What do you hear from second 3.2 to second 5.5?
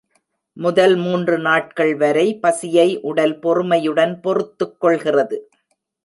பொறுமையுடன் பொறுத்துக் கொள்கிறது.